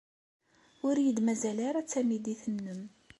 Ur 0.87 0.95
iyi-d-mazal 0.97 1.57
ara 1.67 1.85
d 1.85 1.87
tamidit-nnem. 1.87 2.81